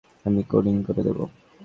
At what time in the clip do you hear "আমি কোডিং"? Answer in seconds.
0.25-0.75